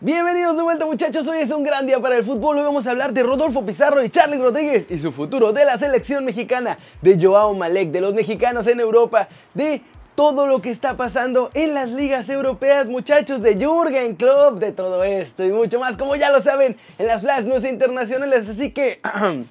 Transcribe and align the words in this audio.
Bienvenidos 0.00 0.54
de 0.54 0.62
vuelta 0.62 0.86
muchachos, 0.86 1.26
hoy 1.26 1.38
es 1.38 1.50
un 1.50 1.64
gran 1.64 1.84
día 1.84 1.98
para 1.98 2.16
el 2.16 2.22
fútbol, 2.22 2.56
hoy 2.56 2.62
vamos 2.62 2.86
a 2.86 2.92
hablar 2.92 3.12
de 3.12 3.24
Rodolfo 3.24 3.66
Pizarro 3.66 4.00
y 4.04 4.08
Charlie 4.10 4.38
Rodríguez 4.40 4.86
y 4.90 5.00
su 5.00 5.10
futuro, 5.10 5.52
de 5.52 5.64
la 5.64 5.76
selección 5.76 6.24
mexicana, 6.24 6.78
de 7.02 7.20
Joao 7.20 7.52
Malek, 7.52 7.90
de 7.90 8.00
los 8.00 8.14
mexicanos 8.14 8.68
en 8.68 8.78
Europa, 8.78 9.26
de 9.54 9.82
todo 10.14 10.46
lo 10.46 10.62
que 10.62 10.70
está 10.70 10.96
pasando 10.96 11.50
en 11.52 11.74
las 11.74 11.90
ligas 11.90 12.28
europeas 12.28 12.86
muchachos, 12.86 13.42
de 13.42 13.56
Jürgen 13.56 14.14
Klopp, 14.14 14.60
de 14.60 14.70
todo 14.70 15.02
esto 15.02 15.44
y 15.44 15.50
mucho 15.50 15.80
más, 15.80 15.96
como 15.96 16.14
ya 16.14 16.30
lo 16.30 16.44
saben, 16.44 16.76
en 16.96 17.06
las 17.08 17.22
Flash 17.22 17.42
News 17.42 17.64
Internacionales, 17.64 18.48
así 18.48 18.70
que... 18.70 19.00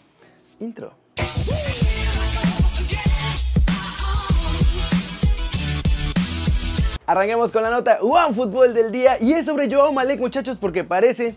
intro. 0.61 0.93
Arranquemos 7.17 7.51
con 7.51 7.63
la 7.63 7.71
nota 7.71 7.97
One 7.99 8.35
Fútbol 8.35 8.75
del 8.75 8.91
día 8.91 9.17
y 9.19 9.33
es 9.33 9.47
sobre 9.47 9.73
Joao 9.73 9.91
Malek 9.91 10.19
muchachos 10.19 10.55
porque 10.61 10.83
parece 10.83 11.35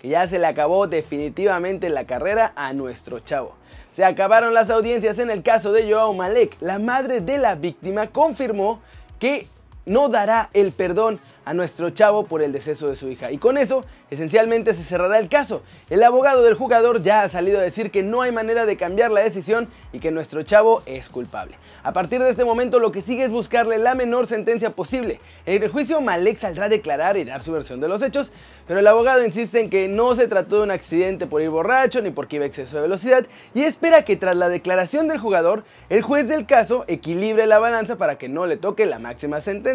que 0.00 0.08
ya 0.08 0.26
se 0.26 0.38
le 0.38 0.46
acabó 0.46 0.86
definitivamente 0.86 1.90
la 1.90 2.06
carrera 2.06 2.54
a 2.56 2.72
nuestro 2.72 3.18
chavo. 3.20 3.52
Se 3.90 4.02
acabaron 4.02 4.54
las 4.54 4.70
audiencias 4.70 5.18
en 5.18 5.30
el 5.30 5.42
caso 5.42 5.72
de 5.72 5.92
Joao 5.92 6.14
Malek. 6.14 6.56
La 6.60 6.78
madre 6.78 7.20
de 7.20 7.36
la 7.36 7.54
víctima 7.54 8.06
confirmó 8.06 8.80
que 9.18 9.46
no 9.86 10.08
dará 10.08 10.50
el 10.52 10.72
perdón 10.72 11.20
a 11.44 11.54
nuestro 11.54 11.90
chavo 11.90 12.24
por 12.26 12.42
el 12.42 12.52
deceso 12.52 12.88
de 12.88 12.96
su 12.96 13.08
hija. 13.08 13.32
Y 13.32 13.38
con 13.38 13.58
eso, 13.58 13.84
esencialmente 14.10 14.74
se 14.74 14.84
cerrará 14.84 15.18
el 15.18 15.28
caso. 15.28 15.62
El 15.88 16.02
abogado 16.02 16.44
del 16.44 16.54
jugador 16.54 17.02
ya 17.02 17.22
ha 17.22 17.28
salido 17.28 17.58
a 17.58 17.62
decir 17.62 17.90
que 17.90 18.02
no 18.02 18.22
hay 18.22 18.30
manera 18.30 18.66
de 18.66 18.76
cambiar 18.76 19.10
la 19.10 19.20
decisión 19.20 19.68
y 19.92 19.98
que 19.98 20.10
nuestro 20.10 20.42
chavo 20.42 20.82
es 20.86 21.08
culpable. 21.08 21.56
A 21.82 21.92
partir 21.92 22.22
de 22.22 22.30
este 22.30 22.44
momento 22.44 22.78
lo 22.78 22.92
que 22.92 23.00
sigue 23.00 23.24
es 23.24 23.30
buscarle 23.30 23.78
la 23.78 23.94
menor 23.94 24.26
sentencia 24.26 24.70
posible. 24.70 25.18
En 25.46 25.62
el 25.62 25.70
juicio 25.70 26.00
Malek 26.00 26.38
saldrá 26.38 26.66
a 26.66 26.68
declarar 26.68 27.16
y 27.16 27.24
dar 27.24 27.42
su 27.42 27.52
versión 27.52 27.80
de 27.80 27.88
los 27.88 28.02
hechos, 28.02 28.32
pero 28.68 28.80
el 28.80 28.86
abogado 28.86 29.24
insiste 29.24 29.60
en 29.60 29.70
que 29.70 29.88
no 29.88 30.14
se 30.14 30.28
trató 30.28 30.58
de 30.58 30.62
un 30.64 30.70
accidente 30.70 31.26
por 31.26 31.42
ir 31.42 31.48
borracho 31.48 32.02
ni 32.02 32.10
porque 32.10 32.36
iba 32.36 32.44
exceso 32.44 32.76
de 32.76 32.82
velocidad 32.82 33.26
y 33.54 33.62
espera 33.62 34.04
que 34.04 34.16
tras 34.16 34.36
la 34.36 34.48
declaración 34.48 35.08
del 35.08 35.18
jugador, 35.18 35.64
el 35.88 36.02
juez 36.02 36.28
del 36.28 36.46
caso 36.46 36.84
equilibre 36.86 37.46
la 37.46 37.58
balanza 37.58 37.96
para 37.96 38.18
que 38.18 38.28
no 38.28 38.46
le 38.46 38.56
toque 38.56 38.86
la 38.86 38.98
máxima 38.98 39.40
sentencia. 39.40 39.69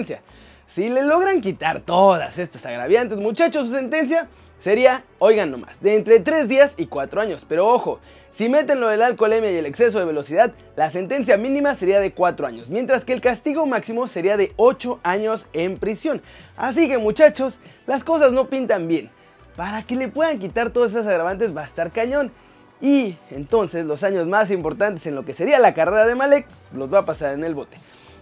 Si 0.68 0.90
le 0.90 1.04
logran 1.04 1.42
quitar 1.42 1.82
todas 1.82 2.38
estas 2.38 2.66
agraviantes, 2.66 3.20
muchachos, 3.20 3.68
su 3.68 3.74
sentencia 3.74 4.28
sería, 4.60 5.04
oigan 5.20 5.52
nomás, 5.52 5.80
de 5.80 5.96
entre 5.96 6.20
3 6.20 6.48
días 6.48 6.74
y 6.76 6.88
4 6.88 7.22
años. 7.22 7.46
Pero 7.48 7.68
ojo, 7.68 8.00
si 8.32 8.50
meten 8.50 8.82
lo 8.82 8.90
del 8.90 9.02
alcoholemia 9.02 9.52
y 9.52 9.58
el 9.58 9.66
exceso 9.66 10.00
de 10.00 10.06
velocidad, 10.06 10.52
la 10.76 10.92
sentencia 10.92 11.38
mínima 11.38 11.76
sería 11.76 12.00
de 12.00 12.12
4 12.12 12.48
años, 12.48 12.68
mientras 12.70 13.06
que 13.06 13.14
el 13.14 13.22
castigo 13.22 13.66
máximo 13.66 14.08
sería 14.08 14.36
de 14.36 14.52
8 14.58 15.00
años 15.04 15.48
en 15.54 15.78
prisión. 15.78 16.22
Así 16.58 16.90
que 16.90 16.98
muchachos, 16.98 17.60
las 17.86 18.04
cosas 18.04 18.34
no 18.34 18.48
pintan 18.48 18.88
bien. 18.88 19.10
Para 19.56 19.84
que 19.84 19.96
le 19.96 20.10
puedan 20.10 20.40
quitar 20.40 20.72
todas 20.72 20.92
esas 20.92 21.08
agravantes 21.08 21.56
va 21.56 21.62
a 21.62 21.66
estar 21.66 21.92
cañón. 21.92 22.34
Y 22.82 23.18
entonces 23.32 23.86
los 23.86 24.04
años 24.04 24.28
más 24.28 24.52
importantes 24.52 25.06
en 25.06 25.16
lo 25.16 25.24
que 25.24 25.34
sería 25.34 25.60
la 25.60 25.74
carrera 25.74 26.06
de 26.06 26.16
Malek 26.16 26.46
los 26.74 26.94
va 26.94 27.00
a 27.00 27.06
pasar 27.06 27.34
en 27.34 27.46
el 27.46 27.56
bote. 27.56 27.78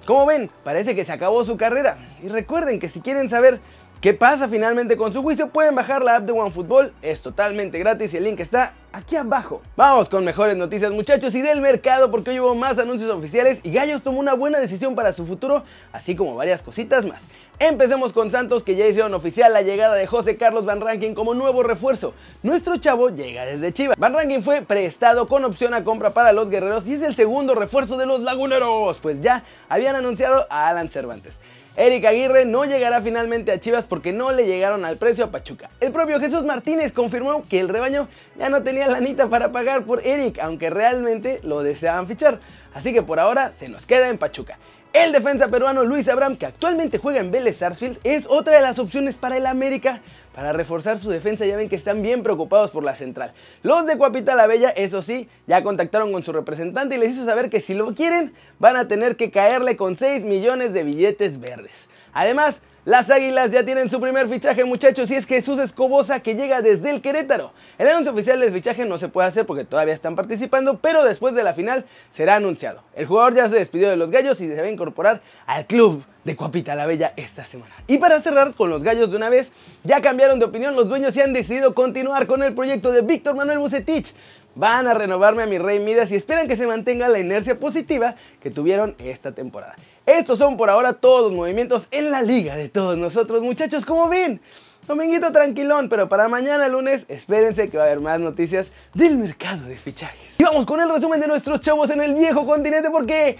Como 0.05 0.25
ven, 0.25 0.49
parece 0.63 0.95
que 0.95 1.05
se 1.05 1.11
acabó 1.11 1.45
su 1.45 1.55
carrera. 1.55 1.97
Y 2.21 2.27
recuerden 2.27 2.79
que 2.79 2.89
si 2.89 2.99
quieren 2.99 3.29
saber 3.29 3.59
qué 4.03 4.13
pasa 4.13 4.49
finalmente 4.49 4.97
con 4.97 5.13
su 5.13 5.23
juicio, 5.23 5.47
pueden 5.47 5.75
bajar 5.75 6.03
la 6.03 6.17
app 6.17 6.25
de 6.25 6.33
OneFootball. 6.33 6.91
Es 7.01 7.21
totalmente 7.21 7.79
gratis 7.79 8.13
y 8.13 8.17
el 8.17 8.25
link 8.25 8.41
está 8.41 8.73
aquí 8.91 9.15
abajo. 9.15 9.61
Vamos 9.77 10.09
con 10.09 10.25
mejores 10.25 10.57
noticias 10.57 10.91
muchachos 10.91 11.33
y 11.35 11.41
del 11.41 11.61
mercado 11.61 12.11
porque 12.11 12.31
hoy 12.31 12.41
hubo 12.41 12.53
más 12.53 12.77
anuncios 12.77 13.09
oficiales 13.09 13.61
y 13.63 13.71
Gallos 13.71 14.03
tomó 14.03 14.19
una 14.19 14.33
buena 14.33 14.59
decisión 14.59 14.93
para 14.93 15.13
su 15.13 15.25
futuro, 15.25 15.63
así 15.93 16.17
como 16.17 16.35
varias 16.35 16.61
cositas 16.61 17.05
más. 17.05 17.21
Empecemos 17.59 18.11
con 18.11 18.29
Santos 18.29 18.61
que 18.63 18.75
ya 18.75 18.85
hicieron 18.85 19.13
oficial 19.13 19.53
la 19.53 19.61
llegada 19.61 19.95
de 19.95 20.05
José 20.05 20.35
Carlos 20.35 20.65
Van 20.65 20.81
Rankin 20.81 21.15
como 21.15 21.33
nuevo 21.33 21.63
refuerzo. 21.63 22.13
Nuestro 22.41 22.75
chavo 22.75 23.07
llega 23.07 23.45
desde 23.45 23.71
Chivas. 23.71 23.97
Van 23.97 24.13
Rankin 24.13 24.43
fue 24.43 24.63
prestado 24.63 25.29
con 25.29 25.45
opción 25.45 25.73
a 25.73 25.85
compra 25.85 26.09
para 26.09 26.33
los 26.33 26.49
guerreros 26.49 26.85
y 26.89 26.95
es 26.95 27.01
el 27.03 27.15
segundo 27.15 27.55
refuerzo 27.55 27.95
de 27.95 28.05
los 28.05 28.19
laguneros, 28.19 28.97
pues 29.01 29.21
ya 29.21 29.45
habían 29.69 29.95
anunciado 29.95 30.45
a 30.49 30.67
Alan 30.67 30.89
Cervantes. 30.89 31.39
Eric 31.75 32.05
Aguirre 32.05 32.45
no 32.45 32.65
llegará 32.65 33.01
finalmente 33.01 33.51
a 33.51 33.59
Chivas 33.59 33.85
porque 33.85 34.11
no 34.11 34.31
le 34.31 34.45
llegaron 34.45 34.85
al 34.85 34.97
precio 34.97 35.25
a 35.25 35.31
Pachuca. 35.31 35.71
El 35.79 35.91
propio 35.91 36.19
Jesús 36.19 36.43
Martínez 36.43 36.93
confirmó 36.93 37.41
que 37.49 37.59
el 37.59 37.67
rebaño 37.67 38.07
ya 38.35 38.49
no 38.49 38.61
tenía 38.61 38.87
lanita 38.87 39.27
para 39.27 39.51
pagar 39.51 39.83
por 39.83 40.05
Eric, 40.05 40.37
aunque 40.37 40.69
realmente 40.69 41.39
lo 41.41 41.63
deseaban 41.63 42.07
fichar. 42.07 42.39
Así 42.75 42.93
que 42.93 43.01
por 43.01 43.19
ahora 43.19 43.53
se 43.57 43.69
nos 43.69 43.87
queda 43.87 44.09
en 44.09 44.19
Pachuca. 44.19 44.59
El 44.93 45.11
defensa 45.11 45.47
peruano 45.47 45.83
Luis 45.83 46.07
Abraham, 46.07 46.35
que 46.35 46.45
actualmente 46.45 46.99
juega 46.99 47.19
en 47.19 47.31
Vélez 47.31 47.57
Sarsfield, 47.57 47.97
es 48.03 48.27
otra 48.27 48.57
de 48.57 48.61
las 48.61 48.77
opciones 48.77 49.15
para 49.15 49.37
el 49.37 49.47
América 49.47 50.01
para 50.33 50.53
reforzar 50.53 50.99
su 50.99 51.09
defensa. 51.09 51.45
Ya 51.45 51.57
ven 51.57 51.69
que 51.69 51.75
están 51.75 52.01
bien 52.01 52.23
preocupados 52.23 52.71
por 52.71 52.83
la 52.83 52.95
central. 52.95 53.33
Los 53.61 53.85
de 53.85 53.97
Cuapita 53.97 54.35
la 54.35 54.47
Bella, 54.47 54.69
eso 54.69 55.01
sí, 55.01 55.29
ya 55.47 55.63
contactaron 55.63 56.11
con 56.11 56.23
su 56.23 56.31
representante 56.31 56.95
y 56.95 56.99
les 56.99 57.11
hizo 57.11 57.25
saber 57.25 57.49
que 57.49 57.61
si 57.61 57.73
lo 57.73 57.93
quieren, 57.93 58.33
van 58.59 58.75
a 58.75 58.87
tener 58.87 59.15
que 59.15 59.31
caerle 59.31 59.77
con 59.77 59.97
6 59.97 60.23
millones 60.23 60.73
de 60.73 60.83
billetes 60.83 61.39
verdes. 61.39 61.71
Además, 62.13 62.57
las 62.85 63.09
Águilas 63.09 63.49
ya 63.49 63.63
tienen 63.63 63.89
su 63.89 64.01
primer 64.01 64.27
fichaje 64.27 64.65
muchachos 64.65 65.09
y 65.09 65.15
es 65.15 65.25
Jesús 65.25 65.57
Escobosa 65.57 66.19
que 66.19 66.35
llega 66.35 66.61
desde 66.61 66.89
el 66.89 67.01
Querétaro. 67.01 67.53
El 67.77 67.87
anuncio 67.87 68.11
oficial 68.11 68.41
del 68.41 68.51
fichaje 68.51 68.83
no 68.83 68.97
se 68.97 69.07
puede 69.07 69.29
hacer 69.29 69.45
porque 69.45 69.63
todavía 69.63 69.93
están 69.93 70.17
participando, 70.17 70.79
pero 70.79 71.01
después 71.05 71.33
de 71.33 71.43
la 71.43 71.53
final 71.53 71.85
será 72.11 72.35
anunciado. 72.35 72.81
El 72.93 73.05
jugador 73.05 73.35
ya 73.35 73.47
se 73.47 73.55
despidió 73.55 73.89
de 73.89 73.95
los 73.95 74.11
gallos 74.11 74.41
y 74.41 74.49
se 74.49 74.55
va 74.59 74.67
a 74.67 74.69
incorporar 74.69 75.21
al 75.45 75.65
club 75.65 76.03
de 76.25 76.35
Cuapita 76.35 76.75
la 76.75 76.85
Bella 76.85 77.13
esta 77.15 77.45
semana. 77.45 77.73
Y 77.87 77.99
para 77.99 78.21
cerrar 78.21 78.53
con 78.53 78.69
los 78.69 78.83
gallos 78.83 79.11
de 79.11 79.15
una 79.15 79.29
vez, 79.29 79.53
ya 79.85 80.01
cambiaron 80.01 80.39
de 80.39 80.45
opinión 80.45 80.75
los 80.75 80.89
dueños 80.89 81.15
y 81.15 81.21
han 81.21 81.31
decidido 81.31 81.73
continuar 81.73 82.27
con 82.27 82.43
el 82.43 82.53
proyecto 82.53 82.91
de 82.91 83.01
Víctor 83.01 83.37
Manuel 83.37 83.59
Bucetich 83.59 84.13
van 84.55 84.87
a 84.87 84.93
renovarme 84.93 85.43
a 85.43 85.45
mi 85.45 85.57
Rey 85.57 85.79
Midas 85.79 86.11
y 86.11 86.15
esperan 86.15 86.47
que 86.47 86.57
se 86.57 86.67
mantenga 86.67 87.09
la 87.09 87.19
inercia 87.19 87.59
positiva 87.59 88.15
que 88.41 88.51
tuvieron 88.51 88.95
esta 88.99 89.31
temporada. 89.31 89.75
Estos 90.05 90.37
son 90.37 90.57
por 90.57 90.69
ahora 90.69 90.93
todos 90.93 91.31
los 91.31 91.31
movimientos 91.31 91.87
en 91.91 92.11
la 92.11 92.21
liga 92.21 92.57
de 92.57 92.67
todos 92.67 92.97
nosotros, 92.97 93.41
muchachos, 93.41 93.85
como 93.85 94.09
ven. 94.09 94.41
Dominguito 94.85 95.31
tranquilón, 95.31 95.87
pero 95.87 96.09
para 96.09 96.27
mañana 96.27 96.67
lunes 96.67 97.05
espérense 97.07 97.69
que 97.69 97.77
va 97.77 97.83
a 97.83 97.85
haber 97.87 98.01
más 98.01 98.19
noticias 98.19 98.67
del 98.93 99.17
mercado 99.17 99.65
de 99.65 99.77
fichajes. 99.77 100.19
Y 100.39 100.43
vamos 100.43 100.65
con 100.65 100.81
el 100.81 100.89
resumen 100.89 101.21
de 101.21 101.27
nuestros 101.27 101.61
chavos 101.61 101.89
en 101.89 102.03
el 102.03 102.15
viejo 102.15 102.45
continente 102.45 102.89
porque 102.89 103.37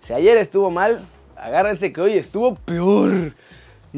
si 0.00 0.14
ayer 0.14 0.38
estuvo 0.38 0.70
mal, 0.70 1.04
agárrense 1.36 1.92
que 1.92 2.00
hoy 2.00 2.16
estuvo 2.16 2.54
peor. 2.54 3.34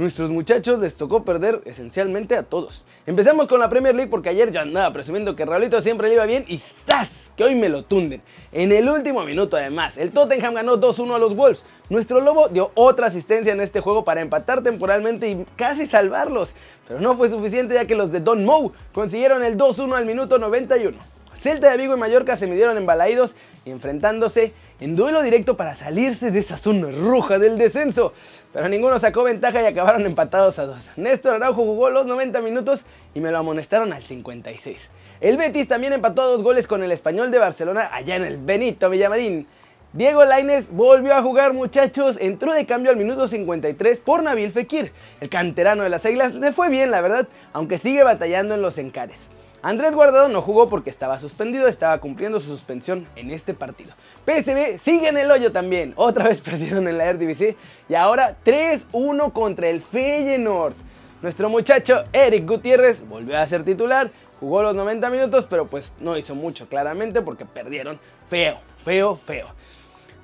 Nuestros 0.00 0.30
muchachos 0.30 0.78
les 0.78 0.94
tocó 0.94 1.26
perder 1.26 1.60
esencialmente 1.66 2.34
a 2.34 2.42
todos. 2.42 2.86
Empezamos 3.04 3.46
con 3.48 3.60
la 3.60 3.68
Premier 3.68 3.94
League 3.94 4.10
porque 4.10 4.30
ayer 4.30 4.50
yo 4.50 4.58
andaba 4.58 4.90
presumiendo 4.94 5.36
que 5.36 5.44
Raulito 5.44 5.82
siempre 5.82 6.08
le 6.08 6.14
iba 6.14 6.24
bien 6.24 6.46
y 6.48 6.56
¡zas! 6.56 7.10
Que 7.36 7.44
hoy 7.44 7.54
me 7.54 7.68
lo 7.68 7.84
tunden. 7.84 8.22
En 8.50 8.72
el 8.72 8.88
último 8.88 9.22
minuto 9.24 9.58
además, 9.58 9.98
el 9.98 10.10
Tottenham 10.12 10.54
ganó 10.54 10.80
2-1 10.80 11.16
a 11.16 11.18
los 11.18 11.36
Wolves. 11.36 11.66
Nuestro 11.90 12.22
Lobo 12.22 12.48
dio 12.48 12.70
otra 12.76 13.08
asistencia 13.08 13.52
en 13.52 13.60
este 13.60 13.80
juego 13.80 14.02
para 14.02 14.22
empatar 14.22 14.62
temporalmente 14.62 15.28
y 15.28 15.44
casi 15.54 15.86
salvarlos. 15.86 16.54
Pero 16.88 16.98
no 17.00 17.14
fue 17.18 17.28
suficiente 17.28 17.74
ya 17.74 17.84
que 17.84 17.94
los 17.94 18.10
de 18.10 18.20
Don 18.20 18.42
Moe 18.46 18.70
consiguieron 18.94 19.44
el 19.44 19.58
2-1 19.58 19.98
al 19.98 20.06
minuto 20.06 20.38
91. 20.38 20.96
Celta 21.38 21.70
de 21.70 21.76
Vigo 21.76 21.94
y 21.94 21.98
Mallorca 21.98 22.38
se 22.38 22.46
midieron 22.46 22.78
embalaídos 22.78 23.34
enfrentándose 23.66 24.54
en 24.80 24.96
duelo 24.96 25.22
directo 25.22 25.56
para 25.56 25.76
salirse 25.76 26.30
de 26.30 26.38
esa 26.38 26.56
zona 26.56 26.90
roja 26.90 27.38
del 27.38 27.58
descenso. 27.58 28.12
Pero 28.52 28.68
ninguno 28.68 28.98
sacó 28.98 29.22
ventaja 29.22 29.62
y 29.62 29.66
acabaron 29.66 30.06
empatados 30.06 30.58
a 30.58 30.66
dos. 30.66 30.78
Néstor 30.96 31.34
Araujo 31.34 31.64
jugó 31.64 31.90
los 31.90 32.06
90 32.06 32.40
minutos 32.40 32.84
y 33.14 33.20
me 33.20 33.30
lo 33.30 33.38
amonestaron 33.38 33.92
al 33.92 34.02
56. 34.02 34.88
El 35.20 35.36
Betis 35.36 35.68
también 35.68 35.92
empató 35.92 36.22
a 36.22 36.26
dos 36.26 36.42
goles 36.42 36.66
con 36.66 36.82
el 36.82 36.92
Español 36.92 37.30
de 37.30 37.38
Barcelona 37.38 37.90
allá 37.92 38.16
en 38.16 38.24
el 38.24 38.38
Benito 38.38 38.88
Villamarín. 38.88 39.46
Diego 39.92 40.24
Laines 40.24 40.70
volvió 40.70 41.14
a 41.14 41.22
jugar 41.22 41.52
muchachos, 41.52 42.16
entró 42.20 42.52
de 42.52 42.64
cambio 42.64 42.92
al 42.92 42.96
minuto 42.96 43.26
53 43.26 43.98
por 44.00 44.22
Nabil 44.22 44.52
Fekir. 44.52 44.92
El 45.20 45.28
canterano 45.28 45.82
de 45.82 45.88
las 45.88 46.06
Águilas 46.06 46.34
le 46.34 46.52
fue 46.52 46.70
bien 46.70 46.92
la 46.92 47.00
verdad, 47.00 47.26
aunque 47.52 47.78
sigue 47.78 48.04
batallando 48.04 48.54
en 48.54 48.62
los 48.62 48.78
encares. 48.78 49.28
Andrés 49.62 49.94
Guardado 49.94 50.28
no 50.28 50.40
jugó 50.40 50.68
porque 50.68 50.88
estaba 50.88 51.20
suspendido, 51.20 51.68
estaba 51.68 51.98
cumpliendo 51.98 52.40
su 52.40 52.46
suspensión 52.46 53.06
en 53.14 53.30
este 53.30 53.52
partido. 53.52 53.92
PSV 54.24 54.80
sigue 54.82 55.08
en 55.08 55.18
el 55.18 55.30
hoyo 55.30 55.52
también, 55.52 55.92
otra 55.96 56.24
vez 56.28 56.40
perdieron 56.40 56.88
en 56.88 56.96
la 56.96 57.04
Eredivisie 57.04 57.56
y 57.88 57.94
ahora 57.94 58.36
3-1 58.44 59.32
contra 59.32 59.68
el 59.68 59.82
Feyenoord. 59.82 60.74
Nuestro 61.20 61.50
muchacho 61.50 62.04
Eric 62.12 62.46
Gutiérrez 62.46 63.06
volvió 63.06 63.38
a 63.38 63.46
ser 63.46 63.62
titular, 63.62 64.10
jugó 64.38 64.62
los 64.62 64.74
90 64.74 65.10
minutos, 65.10 65.46
pero 65.48 65.66
pues 65.66 65.92
no 66.00 66.16
hizo 66.16 66.34
mucho 66.34 66.66
claramente 66.66 67.20
porque 67.20 67.44
perdieron 67.44 68.00
feo, 68.30 68.56
feo, 68.82 69.18
feo. 69.26 69.46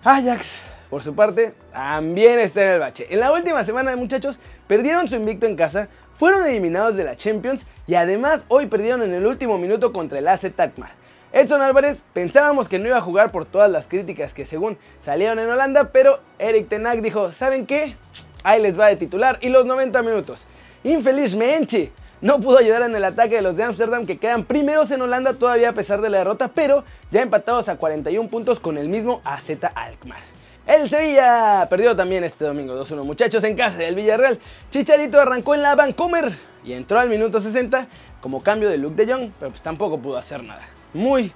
Ajax 0.02 0.46
por 0.96 1.02
su 1.02 1.14
parte, 1.14 1.52
también 1.75 2.38
está 2.38 2.62
en 2.62 2.70
el 2.70 2.81
bache. 2.81 3.06
En 3.10 3.20
la 3.20 3.31
última 3.31 3.62
semana, 3.64 3.94
muchachos, 3.96 4.38
perdieron 4.66 5.06
su 5.08 5.16
invicto 5.16 5.44
en 5.44 5.54
casa, 5.54 5.88
fueron 6.14 6.46
eliminados 6.46 6.96
de 6.96 7.04
la 7.04 7.16
Champions 7.16 7.66
y 7.87 7.96
además 7.96 8.46
hoy 8.48 8.64
perdieron 8.64 9.02
en 9.02 9.12
el 9.12 9.26
último 9.26 9.58
minuto 9.58 9.93
contra 9.93 10.19
el 10.19 10.26
AC 10.26 10.56
Takmar. 10.56 10.93
Edson 11.34 11.60
Álvarez 11.60 11.98
pensábamos 12.14 12.66
que 12.66 12.78
no 12.78 12.87
iba 12.87 12.96
a 12.96 13.02
jugar 13.02 13.31
por 13.31 13.44
todas 13.44 13.70
las 13.70 13.84
críticas 13.84 14.32
que 14.32 14.46
según 14.46 14.78
salieron 15.04 15.38
en 15.38 15.50
Holanda, 15.50 15.90
pero 15.93 16.19
Eric 16.38 16.70
Tenag 16.70 17.02
dijo, 17.02 17.31
¿saben 17.31 17.66
qué? 17.66 17.94
Ahí 18.42 18.62
les 18.62 18.81
va 18.81 18.87
de 18.87 18.96
titular 18.96 19.37
y 19.42 19.50
los 19.50 19.66
90 19.66 20.00
minutos. 20.02 20.46
Infelizmente, 20.82 21.92
no 22.22 22.40
pudo 22.40 22.56
ayudar 22.56 22.81
en 22.81 22.96
el 22.96 23.04
ataque 23.04 23.37
de 23.37 23.42
los 23.42 23.54
de 23.54 23.64
Ámsterdam 23.64 24.06
que 24.06 24.16
quedan 24.16 24.44
primeros 24.44 24.90
en 24.92 25.02
Holanda 25.02 25.34
todavía 25.34 25.69
a 25.69 25.75
pesar 25.75 26.00
de 26.00 26.08
la 26.08 26.19
derrota, 26.19 26.49
pero 26.54 26.84
ya 27.10 27.20
empatados 27.20 27.69
a 27.69 27.76
41 27.76 28.31
puntos 28.31 28.58
con 28.60 28.78
el 28.78 28.88
mismo 28.88 29.20
AZ 29.25 29.50
Alkmaar. 29.75 30.35
El 30.66 30.90
Sevilla 30.90 31.64
perdió 31.70 31.94
también 31.94 32.24
este 32.24 32.44
domingo 32.44 32.74
2-1 32.74 33.04
muchachos 33.04 33.44
en 33.44 33.54
casa 33.54 33.78
del 33.78 33.94
Villarreal. 33.94 34.40
Chicharito 34.72 35.20
arrancó 35.20 35.54
en 35.54 35.62
la 35.62 35.76
Vancomer 35.76 36.36
y 36.64 36.72
entró 36.72 36.98
al 36.98 37.08
minuto 37.08 37.40
60 37.40 37.86
como 38.20 38.42
cambio 38.42 38.68
de 38.68 38.76
look 38.76 38.96
de 38.96 39.06
Young, 39.06 39.30
pero 39.38 39.52
pues 39.52 39.62
tampoco 39.62 40.00
pudo 40.00 40.18
hacer 40.18 40.42
nada. 40.42 40.62
Muy, 40.92 41.32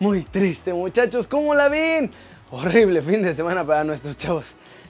muy 0.00 0.22
triste 0.22 0.74
muchachos, 0.74 1.28
¿cómo 1.28 1.54
la 1.54 1.68
ven? 1.68 2.10
Horrible 2.50 3.00
fin 3.00 3.22
de 3.22 3.36
semana 3.36 3.62
para 3.62 3.84
nuestros 3.84 4.16
chavos. 4.16 4.46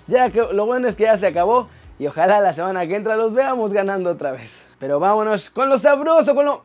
Ya 0.06 0.30
que 0.30 0.40
lo 0.40 0.64
bueno 0.64 0.88
es 0.88 0.96
que 0.96 1.04
ya 1.04 1.18
se 1.18 1.26
acabó 1.26 1.68
y 1.98 2.06
ojalá 2.06 2.40
la 2.40 2.54
semana 2.54 2.86
que 2.86 2.96
entra 2.96 3.16
los 3.16 3.34
veamos 3.34 3.70
ganando 3.74 4.08
otra 4.08 4.32
vez. 4.32 4.50
Pero 4.78 4.98
vámonos 4.98 5.50
con 5.50 5.68
lo 5.68 5.78
sabroso, 5.78 6.34
con 6.34 6.46
lo 6.46 6.64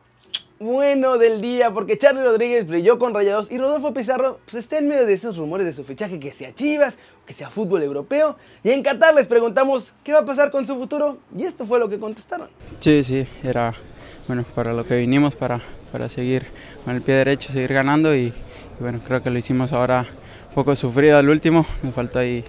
bueno 0.60 1.16
del 1.16 1.40
día, 1.40 1.70
porque 1.70 1.96
Charlie 1.96 2.22
Rodríguez 2.22 2.66
brilló 2.66 2.98
con 2.98 3.14
Rayados 3.14 3.50
y 3.50 3.56
Rodolfo 3.56 3.94
Pizarro 3.94 4.40
pues, 4.44 4.62
está 4.62 4.76
en 4.76 4.88
medio 4.88 5.06
de 5.06 5.14
esos 5.14 5.38
rumores 5.38 5.64
de 5.64 5.72
su 5.72 5.84
fichaje, 5.84 6.20
que 6.20 6.32
sea 6.32 6.54
Chivas, 6.54 6.96
que 7.24 7.32
sea 7.32 7.48
fútbol 7.48 7.82
europeo. 7.82 8.36
Y 8.62 8.70
en 8.70 8.82
Qatar 8.82 9.14
les 9.14 9.26
preguntamos 9.26 9.94
qué 10.04 10.12
va 10.12 10.18
a 10.18 10.24
pasar 10.26 10.50
con 10.50 10.66
su 10.66 10.76
futuro 10.76 11.16
y 11.34 11.44
esto 11.44 11.64
fue 11.64 11.78
lo 11.78 11.88
que 11.88 11.98
contestaron. 11.98 12.50
Sí, 12.78 13.02
sí, 13.02 13.26
era 13.42 13.72
bueno 14.28 14.44
para 14.54 14.74
lo 14.74 14.84
que 14.84 14.98
vinimos, 14.98 15.34
para, 15.34 15.62
para 15.92 16.10
seguir 16.10 16.46
con 16.84 16.94
el 16.94 17.00
pie 17.00 17.14
derecho, 17.14 17.50
seguir 17.50 17.72
ganando 17.72 18.14
y, 18.14 18.26
y 18.26 18.34
bueno, 18.80 19.00
creo 19.02 19.22
que 19.22 19.30
lo 19.30 19.38
hicimos 19.38 19.72
ahora 19.72 20.04
un 20.50 20.54
poco 20.54 20.76
sufrido 20.76 21.16
al 21.16 21.30
último, 21.30 21.64
me 21.82 21.90
faltó 21.90 22.18
ahí 22.18 22.44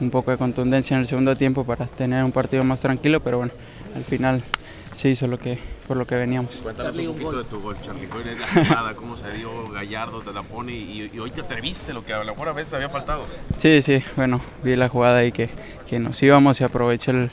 un 0.00 0.10
poco 0.10 0.30
de 0.30 0.38
contundencia 0.38 0.94
en 0.94 1.00
el 1.00 1.08
segundo 1.08 1.36
tiempo 1.36 1.64
para 1.64 1.86
tener 1.86 2.22
un 2.22 2.30
partido 2.30 2.62
más 2.62 2.80
tranquilo, 2.80 3.20
pero 3.20 3.38
bueno, 3.38 3.52
al 3.96 4.04
final 4.04 4.44
se 4.92 5.10
hizo 5.10 5.26
lo 5.26 5.38
que, 5.38 5.58
por 5.86 5.96
lo 5.96 6.06
que 6.06 6.14
veníamos. 6.14 6.56
Cuéntanos 6.56 6.94
Charlie, 6.94 7.08
un 7.08 7.14
poquito 7.14 7.38
de 7.38 7.44
tu 7.44 7.60
gol, 7.60 7.76
Charlie. 7.80 8.06
¿Cuál 8.06 8.28
es 8.28 8.40
la 8.40 8.64
jugada? 8.64 8.94
¿Cómo 8.94 9.16
se 9.16 9.30
dio 9.32 9.68
Gallardo? 9.70 10.20
Te 10.20 10.32
la 10.32 10.42
pone 10.42 10.72
y, 10.72 11.10
y 11.12 11.18
hoy 11.18 11.30
te 11.30 11.42
atreviste, 11.42 11.92
lo 11.92 12.04
que 12.04 12.12
a 12.12 12.24
lo 12.24 12.32
mejor 12.32 12.48
a 12.48 12.52
veces 12.52 12.72
había 12.74 12.88
faltado. 12.88 13.24
Sí, 13.56 13.82
sí, 13.82 14.02
bueno, 14.16 14.40
vi 14.62 14.76
la 14.76 14.88
jugada 14.88 15.18
ahí 15.18 15.32
que, 15.32 15.50
que 15.86 15.98
nos 15.98 16.22
íbamos 16.22 16.60
y 16.60 16.64
aproveché 16.64 17.10
el, 17.10 17.30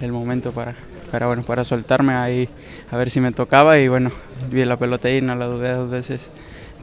el 0.00 0.12
momento 0.12 0.52
para, 0.52 0.74
para, 1.10 1.26
bueno, 1.26 1.42
para 1.42 1.64
soltarme 1.64 2.14
ahí 2.14 2.48
a 2.90 2.96
ver 2.96 3.10
si 3.10 3.20
me 3.20 3.32
tocaba 3.32 3.78
y 3.78 3.88
bueno, 3.88 4.10
vi 4.50 4.64
la 4.64 4.76
pelota 4.76 5.08
ahí, 5.08 5.20
no 5.20 5.34
la 5.34 5.46
dudé 5.46 5.72
dos 5.72 5.90
veces, 5.90 6.32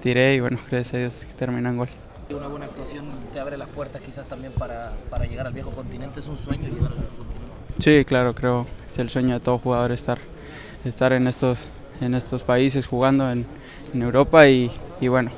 tiré 0.02 0.36
y 0.36 0.40
bueno, 0.40 0.58
gracias 0.70 0.94
a 0.94 0.98
Dios 0.98 1.26
que 1.26 1.34
terminó 1.34 1.70
en 1.70 1.78
gol. 1.78 1.90
Una 2.30 2.48
buena 2.48 2.66
actuación 2.66 3.10
te 3.34 3.42
abre 3.42 3.58
las 3.58 3.68
puertas 3.68 4.02
quizás 4.02 4.26
también 4.26 4.54
para, 4.54 4.94
para 5.10 5.26
llegar 5.26 5.48
al 5.48 5.54
viejo 5.54 5.72
continente. 5.72 6.22
Es 6.22 6.28
un 6.28 6.38
sueño 6.38 6.70
llegar 6.70 6.92
al 6.92 6.98
viejo 7.00 7.18
continente. 7.18 7.41
Sí, 7.81 8.06
claro, 8.06 8.36
creo 8.36 8.68
es 8.88 9.00
el 9.00 9.10
sueño 9.10 9.33
de 9.33 9.39
todo 9.39 9.57
jugador 9.57 9.92
estar, 9.92 10.19
estar 10.86 11.13
en, 11.13 11.28
estos, 11.28 11.62
en 12.00 12.13
estos 12.13 12.44
países 12.44 12.86
jugando 12.86 13.31
en, 13.31 13.44
en 13.92 14.01
Europa 14.04 14.48
y, 14.48 14.69
y 15.00 15.07
bueno, 15.07 15.31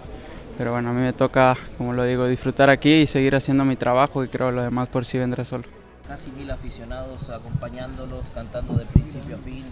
pero 0.57 0.73
bueno, 0.73 0.89
a 0.89 0.91
mí 0.93 0.99
me 0.99 1.13
toca, 1.13 1.55
como 1.77 1.93
lo 1.93 2.03
digo, 2.03 2.27
disfrutar 2.27 2.69
aquí 2.69 3.03
y 3.03 3.07
seguir 3.07 3.33
haciendo 3.33 3.63
mi 3.63 3.77
trabajo 3.77 4.25
y 4.25 4.27
creo 4.27 4.51
lo 4.51 4.61
demás 4.61 4.89
por 4.89 5.05
sí 5.05 5.17
vendrá 5.17 5.45
solo. 5.45 5.63
Casi 6.05 6.31
mil 6.31 6.51
aficionados 6.51 7.29
acompañándolos, 7.29 8.29
cantando 8.35 8.73
de 8.73 8.85
principio 8.87 9.37
a 9.37 9.39
fin. 9.39 9.63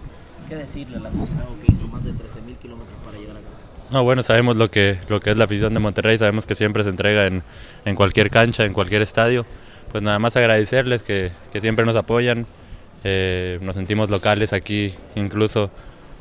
¿Qué 0.48 0.56
decirle 0.56 0.96
al 0.96 1.04
aficionado 1.04 1.50
que 1.62 1.72
hizo 1.72 1.86
más 1.88 2.02
de 2.04 2.12
13.000 2.12 2.56
kilómetros 2.56 2.98
para 3.04 3.18
llegar 3.18 3.36
acá? 3.36 3.46
No, 3.90 4.02
bueno, 4.02 4.22
sabemos 4.22 4.56
lo 4.56 4.70
que, 4.70 4.98
lo 5.08 5.20
que 5.20 5.30
es 5.30 5.36
la 5.36 5.44
afición 5.44 5.74
de 5.74 5.80
Monterrey, 5.80 6.16
sabemos 6.16 6.46
que 6.46 6.54
siempre 6.54 6.82
se 6.84 6.88
entrega 6.88 7.26
en, 7.26 7.42
en 7.84 7.94
cualquier 7.94 8.30
cancha, 8.30 8.64
en 8.64 8.72
cualquier 8.72 9.02
estadio. 9.02 9.44
Pues 9.90 10.02
nada 10.02 10.18
más 10.18 10.36
agradecerles 10.36 11.02
que, 11.02 11.32
que 11.52 11.60
siempre 11.60 11.84
nos 11.84 11.96
apoyan, 11.96 12.46
eh, 13.04 13.58
nos 13.62 13.74
sentimos 13.74 14.10
locales 14.10 14.52
aquí, 14.52 14.94
incluso 15.14 15.70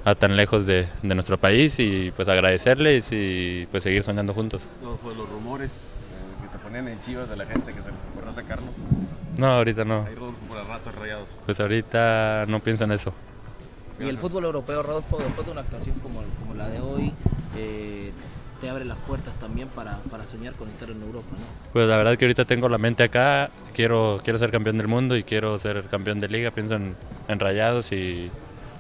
a 0.04 0.16
tan 0.16 0.36
lejos 0.36 0.66
de, 0.66 0.88
de 1.04 1.16
nuestro 1.16 1.38
país 1.38 1.78
y 1.80 2.12
pues 2.16 2.28
agradecerles 2.28 3.10
y 3.12 3.68
pues 3.70 3.84
seguir 3.84 4.04
soñando 4.04 4.34
juntos. 4.34 4.64
Los, 4.84 5.16
los 5.16 5.30
rumores 5.30 5.96
eh, 6.00 6.44
que 6.44 6.58
te 6.58 6.64
ponían 6.64 6.88
en 6.88 7.00
chivas 7.02 7.30
de 7.30 7.36
la 7.36 7.46
gente 7.46 7.72
que 7.74 7.82
se 7.84 7.92
les 7.92 8.00
ocurrió 8.12 8.34
sacarlo. 8.34 8.68
No, 9.38 9.48
ahorita 9.48 9.86
no, 9.86 10.06
Ahí 10.08 10.16
Rodolfo 10.16 10.40
por 10.50 10.58
el 10.60 10.68
rato 10.68 10.92
rayados. 11.00 11.30
pues 11.46 11.60
ahorita 11.60 12.46
no 12.48 12.60
pienso 12.60 12.84
en 12.86 12.92
eso. 12.94 13.14
Y 14.00 14.10
el 14.10 14.18
fútbol 14.18 14.46
europeo, 14.46 14.82
Rodolfo, 14.82 15.20
después 15.20 15.46
de 15.46 15.52
una 15.52 15.62
actuación 15.62 15.96
como, 16.00 16.22
como 16.40 16.56
la 16.56 16.68
de 16.70 16.80
hoy, 16.80 17.14
eh, 17.56 18.12
te 18.62 18.70
abre 18.70 18.86
las 18.86 18.98
puertas 19.00 19.34
también 19.40 19.68
para, 19.70 19.98
para 20.12 20.28
soñar 20.28 20.54
con 20.54 20.70
estar 20.70 20.90
en 20.90 21.02
Europa, 21.02 21.28
¿no? 21.32 21.44
Pues 21.74 21.88
la 21.88 21.98
verdad 21.98 22.16
que 22.16 22.26
ahorita 22.26 22.46
tengo 22.46 22.70
la 22.70 22.78
mente 22.78 23.04
acá, 23.04 23.50
quiero, 23.74 24.22
quiero 24.24 24.38
ser 24.38 24.52
campeón 24.52 24.78
del 24.78 24.88
mundo 24.88 25.18
y 25.18 25.24
quiero 25.24 25.58
ser 25.58 25.84
campeón 25.90 26.20
de 26.20 26.28
liga, 26.28 26.52
pienso 26.52 26.76
en, 26.76 26.96
en 27.28 27.40
rayados 27.40 27.92
y 27.92 28.30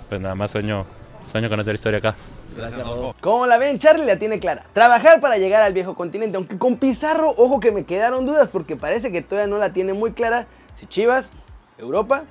pues 0.07 0.21
nada 0.21 0.35
más 0.35 0.51
sueño, 0.51 0.85
sueño 1.31 1.49
con 1.49 1.59
hacer 1.59 1.75
historia 1.75 1.97
acá. 1.97 2.15
Gracias, 2.55 2.85
Rodolfo. 2.85 3.15
Como 3.21 3.45
la 3.47 3.57
ven, 3.57 3.79
Charlie 3.79 4.05
la 4.05 4.17
tiene 4.19 4.39
clara. 4.39 4.65
Trabajar 4.73 5.19
para 5.21 5.37
llegar 5.37 5.63
al 5.63 5.73
viejo 5.73 5.95
continente. 5.95 6.35
Aunque 6.37 6.57
con 6.57 6.77
Pizarro, 6.77 7.33
ojo 7.37 7.59
que 7.59 7.71
me 7.71 7.85
quedaron 7.85 8.25
dudas 8.25 8.49
porque 8.49 8.75
parece 8.75 9.11
que 9.11 9.21
todavía 9.21 9.47
no 9.47 9.57
la 9.57 9.71
tiene 9.73 9.93
muy 9.93 10.11
clara. 10.11 10.47
Si 10.75 10.85
Chivas, 10.85 11.31
Europa 11.77 12.25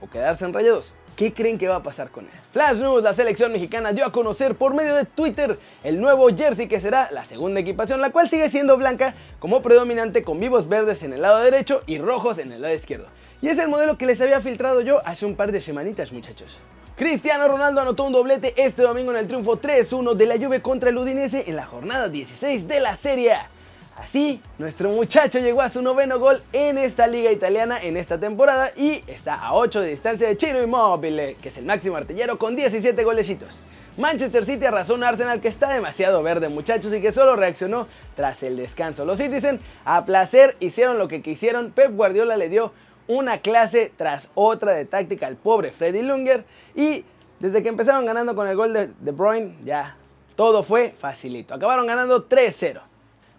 o 0.00 0.08
quedarse 0.08 0.44
en 0.44 0.54
Rayados. 0.54 0.92
¿Qué 1.16 1.32
creen 1.32 1.58
que 1.58 1.68
va 1.68 1.76
a 1.76 1.82
pasar 1.82 2.10
con 2.10 2.24
él? 2.24 2.30
Flash 2.52 2.78
News, 2.78 3.04
la 3.04 3.14
selección 3.14 3.52
mexicana 3.52 3.92
dio 3.92 4.04
a 4.04 4.10
conocer 4.10 4.56
por 4.56 4.74
medio 4.74 4.96
de 4.96 5.04
Twitter 5.04 5.58
el 5.84 6.00
nuevo 6.00 6.28
jersey 6.28 6.66
que 6.66 6.80
será 6.80 7.08
la 7.12 7.24
segunda 7.24 7.60
equipación, 7.60 8.00
la 8.00 8.10
cual 8.10 8.28
sigue 8.28 8.50
siendo 8.50 8.76
blanca 8.76 9.14
como 9.38 9.62
predominante 9.62 10.24
con 10.24 10.40
vivos 10.40 10.68
verdes 10.68 11.04
en 11.04 11.12
el 11.12 11.22
lado 11.22 11.38
derecho 11.40 11.82
y 11.86 11.98
rojos 11.98 12.38
en 12.38 12.50
el 12.50 12.62
lado 12.62 12.74
izquierdo. 12.74 13.06
Y 13.40 13.48
es 13.48 13.58
el 13.58 13.68
modelo 13.68 13.96
que 13.96 14.06
les 14.06 14.20
había 14.20 14.40
filtrado 14.40 14.80
yo 14.80 15.02
hace 15.04 15.24
un 15.24 15.36
par 15.36 15.52
de 15.52 15.60
semanitas, 15.60 16.10
muchachos. 16.10 16.56
Cristiano 16.96 17.46
Ronaldo 17.46 17.80
anotó 17.80 18.04
un 18.04 18.12
doblete 18.12 18.52
este 18.56 18.82
domingo 18.82 19.12
en 19.12 19.18
el 19.18 19.28
triunfo 19.28 19.60
3-1 19.60 20.14
de 20.14 20.26
la 20.26 20.36
Juve 20.36 20.62
contra 20.62 20.90
el 20.90 20.98
Udinese 20.98 21.44
en 21.46 21.54
la 21.54 21.66
jornada 21.66 22.08
16 22.08 22.66
de 22.66 22.80
la 22.80 22.96
Serie 22.96 23.34
A. 23.34 23.48
Así, 23.96 24.40
nuestro 24.58 24.88
muchacho 24.90 25.38
llegó 25.38 25.62
a 25.62 25.70
su 25.70 25.80
noveno 25.80 26.18
gol 26.18 26.42
en 26.52 26.78
esta 26.78 27.06
liga 27.06 27.30
italiana 27.30 27.80
en 27.80 27.96
esta 27.96 28.18
temporada 28.18 28.72
y 28.76 29.04
está 29.06 29.34
a 29.34 29.54
8 29.54 29.82
de 29.82 29.90
distancia 29.90 30.26
de 30.26 30.36
Ciro 30.36 30.62
Immobile, 30.62 31.36
que 31.40 31.48
es 31.48 31.56
el 31.58 31.64
máximo 31.64 31.96
artillero 31.96 32.36
con 32.36 32.56
17 32.56 33.04
golecitos. 33.04 33.60
Manchester 33.96 34.44
City 34.44 34.64
arrasó 34.64 34.94
un 34.94 35.04
Arsenal 35.04 35.40
que 35.40 35.46
está 35.46 35.72
demasiado 35.72 36.24
verde 36.24 36.48
muchachos 36.48 36.92
y 36.92 37.00
que 37.00 37.12
solo 37.12 37.36
reaccionó 37.36 37.86
tras 38.16 38.42
el 38.42 38.56
descanso. 38.56 39.04
Los 39.04 39.18
Citizen 39.18 39.60
a 39.84 40.04
placer 40.04 40.56
hicieron 40.58 40.98
lo 40.98 41.06
que 41.06 41.22
quisieron, 41.22 41.70
Pep 41.70 41.92
Guardiola 41.92 42.36
le 42.36 42.48
dio 42.48 42.72
una 43.06 43.38
clase 43.38 43.92
tras 43.96 44.28
otra 44.34 44.72
de 44.72 44.86
táctica 44.86 45.28
al 45.28 45.36
pobre 45.36 45.70
Freddy 45.70 46.02
Lunger 46.02 46.44
y 46.74 47.04
desde 47.38 47.62
que 47.62 47.68
empezaron 47.68 48.06
ganando 48.06 48.34
con 48.34 48.48
el 48.48 48.56
gol 48.56 48.72
de 48.72 48.88
De 48.98 49.12
Bruyne 49.12 49.54
ya 49.64 49.96
todo 50.34 50.64
fue 50.64 50.92
facilito. 50.98 51.54
Acabaron 51.54 51.86
ganando 51.86 52.28
3-0. 52.28 52.80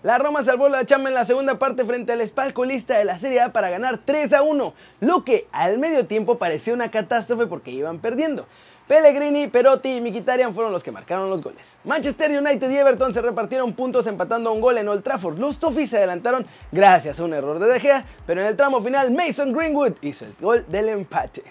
La 0.06 0.20
Roma 0.20 0.44
salvó 0.44 0.70
la 0.70 0.86
chamba 0.86 1.10
en 1.10 1.16
la 1.16 1.26
segunda 1.26 1.58
parte 1.58 1.84
frente 1.84 2.12
al 2.12 2.22
espalcolista 2.22 2.96
de 2.96 3.06
la 3.06 3.18
Serie 3.18 3.42
A 3.42 3.52
para 3.52 3.72
ganar 3.72 3.98
3 3.98 4.34
a 4.34 4.44
1, 4.44 4.74
lo 5.00 5.24
que 5.24 5.48
al 5.52 5.80
medio 5.80 6.06
tiempo 6.06 6.38
parecía 6.38 6.76
una 6.76 6.92
catástrofe 6.92 7.48
porque 7.48 7.72
iban 7.72 7.98
perdiendo. 7.98 8.46
Pellegrini, 8.88 9.48
Perotti 9.48 9.96
y 9.96 10.02
Mkhitaryan 10.02 10.54
fueron 10.54 10.72
los 10.72 10.84
que 10.84 10.92
marcaron 10.92 11.32
los 11.32 11.42
goles. 11.42 11.76
Manchester 11.84 12.30
United 12.40 12.70
y 12.70 12.78
Everton 12.78 13.16
se 13.16 13.22
repartieron 13.24 13.74
puntos 13.74 14.06
empatando 14.06 14.54
un 14.54 14.62
gol 14.62 14.78
en 14.78 14.88
Old 14.88 15.02
Trafford. 15.02 15.40
Los 15.40 15.58
Toffees 15.58 15.90
se 15.90 15.98
adelantaron 15.98 16.46
gracias 16.72 17.20
a 17.20 17.24
un 17.24 17.34
error 17.34 17.58
de 17.58 17.66
De 17.66 17.80
Gea, 17.80 18.06
pero 18.28 18.42
en 18.42 18.46
el 18.46 18.56
tramo 18.56 18.82
final 18.82 19.10
Mason 19.10 19.54
Greenwood 19.54 19.94
hizo 20.04 20.24
el 20.24 20.36
gol 20.40 20.64
del 20.68 20.90
empate. 20.90 21.42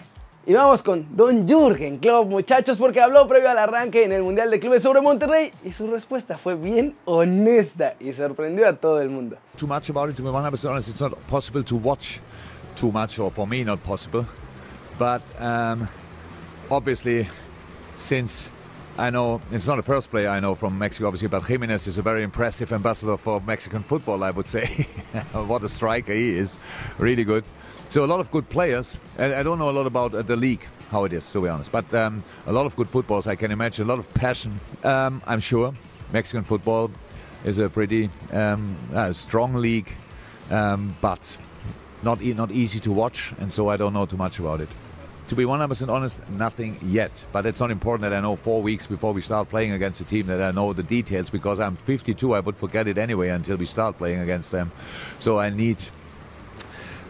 Y 0.47 0.53
vamos 0.53 0.83
con 0.83 1.07
Don 1.17 1.47
Jürgen 1.47 1.97
Klopp, 1.97 2.29
muchachos, 2.29 2.77
porque 2.77 3.01
habló 3.01 3.27
previo 3.27 3.49
al 3.49 3.57
arranque 3.57 4.03
en 4.03 4.11
el 4.11 4.21
Mundial 4.21 4.51
de 4.51 4.59
Clubes 4.59 4.83
sobre 4.83 5.01
Monterrey 5.01 5.51
y 5.63 5.73
su 5.73 5.87
respuesta 5.87 6.37
fue 6.37 6.53
bien 6.53 6.95
honesta 7.05 7.95
y 7.99 8.13
sorprendió 8.13 8.67
a 8.67 8.73
todo 8.73 9.01
el 9.01 9.09
mundo. 9.09 9.37
too 9.57 9.65
much 9.65 9.89
about 9.89 10.11
it. 10.11 10.15
To 10.17 10.21
be 10.21 10.29
100% 10.29 10.69
honest, 10.69 10.89
it's 10.89 11.01
not 11.01 11.13
possible 11.27 11.63
to 11.63 11.75
watch 11.75 12.19
too 12.75 12.91
much, 12.91 13.17
or 13.17 13.31
for 13.31 13.47
me, 13.47 13.63
not 13.63 13.81
possible. 13.81 14.23
But 14.99 15.23
um, 15.41 15.87
obviously, 16.69 17.27
since 17.97 18.51
I 18.99 19.09
know 19.09 19.41
it's 19.51 19.65
not 19.65 19.77
the 19.77 19.83
first 19.83 20.11
player 20.11 20.29
I 20.29 20.39
know 20.39 20.53
from 20.53 20.77
Mexico, 20.77 21.07
obviously, 21.07 21.27
but 21.27 21.43
Jimenez 21.43 21.87
is 21.87 21.97
a 21.97 22.03
very 22.03 22.21
impressive 22.21 22.71
ambassador 22.71 23.17
for 23.17 23.41
Mexican 23.41 23.81
football, 23.81 24.23
I 24.23 24.29
would 24.29 24.47
say. 24.47 24.67
what 25.33 25.63
a 25.63 25.69
striker 25.69 26.13
he 26.13 26.37
is, 26.37 26.55
really 26.99 27.23
good. 27.23 27.43
So 27.89 28.03
a 28.03 28.07
lot 28.07 28.19
of 28.19 28.31
good 28.31 28.49
players, 28.49 28.99
and 29.17 29.33
I 29.33 29.43
don't 29.43 29.59
know 29.59 29.69
a 29.69 29.71
lot 29.71 29.85
about 29.87 30.13
uh, 30.13 30.21
the 30.21 30.35
league 30.35 30.65
how 30.91 31.05
it 31.05 31.13
is 31.13 31.29
to 31.31 31.41
be 31.41 31.49
honest, 31.49 31.71
but 31.71 31.91
um, 31.93 32.23
a 32.45 32.51
lot 32.51 32.65
of 32.65 32.75
good 32.75 32.89
footballs 32.89 33.27
I 33.27 33.35
can 33.35 33.51
imagine, 33.51 33.85
a 33.85 33.89
lot 33.89 33.99
of 33.99 34.13
passion. 34.13 34.59
Um, 34.83 35.21
I'm 35.25 35.39
sure 35.39 35.73
Mexican 36.11 36.43
football 36.43 36.91
is 37.43 37.57
a 37.57 37.69
pretty 37.69 38.09
um, 38.31 38.75
uh, 38.93 39.13
strong 39.13 39.55
league, 39.55 39.91
um, 40.51 40.95
but 41.01 41.37
not 42.03 42.21
e- 42.21 42.33
not 42.33 42.51
easy 42.51 42.79
to 42.81 42.91
watch, 42.91 43.33
and 43.39 43.51
so 43.53 43.69
I 43.69 43.77
don't 43.77 43.93
know 43.93 44.05
too 44.05 44.17
much 44.17 44.39
about 44.39 44.61
it. 44.61 44.69
To 45.29 45.35
be 45.35 45.43
100% 45.43 45.89
honest, 45.89 46.19
nothing 46.29 46.77
yet. 46.83 47.25
But 47.31 47.47
it's 47.47 47.59
not 47.59 47.71
important 47.71 48.01
that 48.01 48.13
I 48.15 48.21
know 48.21 48.35
four 48.35 48.61
weeks 48.61 48.85
before 48.85 49.11
we 49.11 49.21
start 49.23 49.49
playing 49.49 49.71
against 49.71 49.99
a 50.01 50.03
team 50.03 50.27
that 50.27 50.39
I 50.39 50.51
know 50.51 50.71
the 50.71 50.83
details 50.83 51.31
because 51.31 51.59
I'm 51.59 51.77
52. 51.77 52.35
I 52.35 52.41
would 52.41 52.55
forget 52.55 52.87
it 52.87 52.99
anyway 52.99 53.29
until 53.29 53.57
we 53.57 53.65
start 53.65 53.97
playing 53.97 54.19
against 54.19 54.51
them. 54.51 54.71
So 55.19 55.39
I 55.39 55.49
need. 55.49 55.77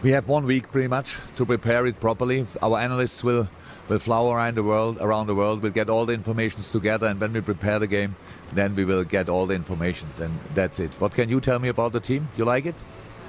We 0.06 0.12
have 0.12 0.28
one 0.28 0.46
week 0.46 0.70
pretty 0.70 0.86
much 0.86 1.16
to 1.36 1.44
prepare 1.44 1.84
it 1.84 1.98
properly. 1.98 2.46
Our 2.62 2.78
analysts 2.78 3.24
will 3.24 3.48
will 3.88 3.98
flower 3.98 4.36
around 4.36 4.54
the 4.54 4.62
world. 4.62 4.98
Around 5.00 5.26
the 5.26 5.34
world, 5.34 5.62
we'll 5.62 5.72
get 5.72 5.88
all 5.88 6.06
the 6.06 6.12
informations 6.12 6.70
together, 6.70 7.08
and 7.08 7.20
when 7.20 7.32
we 7.32 7.40
prepare 7.40 7.80
the 7.80 7.88
game, 7.88 8.14
then 8.54 8.76
we 8.76 8.84
will 8.84 9.02
get 9.02 9.28
all 9.28 9.46
the 9.46 9.54
informations, 9.54 10.20
and 10.20 10.38
that's 10.54 10.78
it. 10.78 10.92
What 11.00 11.12
can 11.12 11.28
you 11.28 11.40
tell 11.40 11.58
me 11.58 11.70
about 11.70 11.92
the 11.92 11.98
team? 11.98 12.28
You 12.36 12.44
like 12.44 12.66
it? 12.66 12.76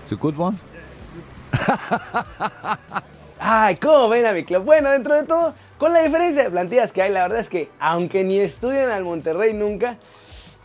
It's 0.03 0.11
a 0.11 0.17
good 0.17 0.37
one. 0.37 0.59
Ay, 3.39 3.75
¿cómo 3.77 4.09
ven 4.09 4.27
a 4.27 4.33
mi 4.33 4.43
club? 4.43 4.63
Bueno, 4.63 4.91
dentro 4.91 5.15
de 5.15 5.23
todo, 5.25 5.55
con 5.79 5.91
la 5.93 6.03
diferencia 6.03 6.43
de 6.43 6.51
plantillas 6.51 6.91
que 6.91 7.01
hay, 7.01 7.11
la 7.11 7.23
verdad 7.23 7.39
es 7.39 7.49
que 7.49 7.71
aunque 7.79 8.23
ni 8.23 8.37
estudian 8.37 8.91
al 8.91 9.03
Monterrey 9.03 9.51
nunca, 9.51 9.97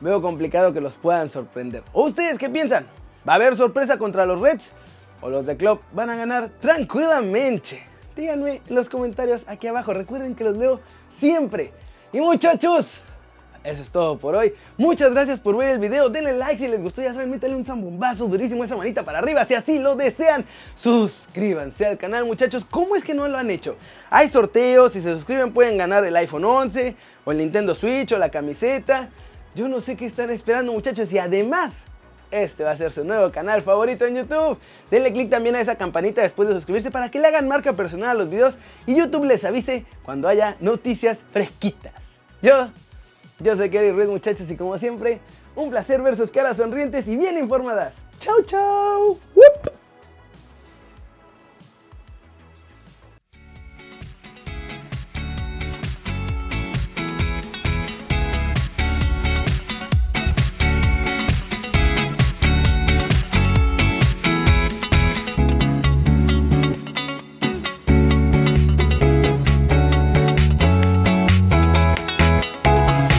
veo 0.00 0.20
complicado 0.20 0.74
que 0.74 0.82
los 0.82 0.92
puedan 0.92 1.30
sorprender. 1.30 1.82
¿O 1.94 2.04
ustedes 2.04 2.36
qué 2.36 2.50
piensan? 2.50 2.86
¿Va 3.26 3.32
a 3.32 3.36
haber 3.36 3.56
sorpresa 3.56 3.96
contra 3.96 4.26
los 4.26 4.42
Reds? 4.42 4.74
¿O 5.22 5.30
los 5.30 5.46
de 5.46 5.56
club 5.56 5.80
van 5.92 6.10
a 6.10 6.16
ganar 6.16 6.50
tranquilamente? 6.60 7.80
Díganme 8.16 8.60
en 8.68 8.74
los 8.74 8.88
comentarios 8.88 9.42
aquí 9.46 9.68
abajo. 9.68 9.94
Recuerden 9.94 10.34
que 10.34 10.42
los 10.42 10.56
leo 10.56 10.80
siempre. 11.16 11.72
Y 12.12 12.18
muchachos, 12.18 13.00
eso 13.62 13.82
es 13.82 13.90
todo 13.92 14.18
por 14.18 14.34
hoy. 14.34 14.52
Muchas 14.76 15.12
gracias 15.12 15.38
por 15.38 15.56
ver 15.56 15.68
el 15.68 15.78
video. 15.78 16.08
Denle 16.10 16.32
like 16.32 16.58
si 16.58 16.66
les 16.66 16.82
gustó. 16.82 17.02
Ya 17.02 17.14
saben, 17.14 17.30
métanle 17.30 17.54
un 17.54 17.64
zambombazo 17.64 18.26
durísimo 18.26 18.64
esa 18.64 18.74
manita 18.74 19.04
para 19.04 19.20
arriba 19.20 19.44
si 19.44 19.54
así 19.54 19.78
lo 19.78 19.94
desean. 19.94 20.44
Suscríbanse 20.74 21.86
al 21.86 21.98
canal, 21.98 22.24
muchachos. 22.24 22.66
¿Cómo 22.68 22.96
es 22.96 23.04
que 23.04 23.14
no 23.14 23.28
lo 23.28 23.38
han 23.38 23.48
hecho? 23.48 23.76
Hay 24.10 24.28
sorteos. 24.28 24.92
Si 24.92 25.00
se 25.00 25.14
suscriben 25.14 25.52
pueden 25.52 25.78
ganar 25.78 26.04
el 26.04 26.16
iPhone 26.16 26.44
11 26.44 26.96
o 27.24 27.30
el 27.30 27.38
Nintendo 27.38 27.76
Switch 27.76 28.10
o 28.10 28.18
la 28.18 28.28
camiseta. 28.28 29.08
Yo 29.54 29.68
no 29.68 29.80
sé 29.80 29.96
qué 29.96 30.06
están 30.06 30.30
esperando, 30.30 30.72
muchachos. 30.72 31.12
Y 31.12 31.18
además, 31.18 31.70
este 32.32 32.64
va 32.64 32.72
a 32.72 32.76
ser 32.76 32.90
su 32.90 33.04
nuevo 33.04 33.30
canal 33.30 33.62
favorito 33.62 34.06
en 34.06 34.16
YouTube. 34.16 34.58
Denle 34.90 35.12
click 35.12 35.30
también 35.30 35.54
a 35.54 35.60
esa 35.60 35.76
campanita 35.76 36.22
después 36.22 36.48
de 36.48 36.54
suscribirse 36.54 36.90
para 36.90 37.10
que 37.10 37.20
le 37.20 37.28
hagan 37.28 37.46
marca 37.46 37.74
personal 37.74 38.10
a 38.10 38.14
los 38.14 38.30
videos 38.30 38.54
y 38.86 38.96
YouTube 38.96 39.24
les 39.24 39.44
avise 39.44 39.84
cuando 40.02 40.26
haya 40.26 40.56
noticias 40.60 41.18
fresquitas. 41.32 41.92
Yo, 42.40 42.70
yo 43.38 43.56
soy 43.56 43.70
Kerry 43.70 43.92
Ruiz 43.92 44.08
muchachos 44.08 44.50
y 44.50 44.56
como 44.56 44.76
siempre, 44.78 45.20
un 45.54 45.70
placer 45.70 46.02
ver 46.02 46.16
sus 46.16 46.30
caras 46.30 46.56
sonrientes 46.56 47.06
y 47.06 47.16
bien 47.16 47.38
informadas. 47.38 47.92
¡Chau, 48.18 48.42
chau! 48.44 49.18